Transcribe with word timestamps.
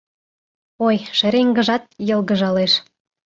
Ой, 0.87 0.97
шереҥгыжат 1.17 1.83
йылгыжалеш 2.07 2.73